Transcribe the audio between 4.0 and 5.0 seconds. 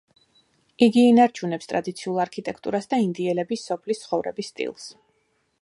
ცხოვრების სტილს.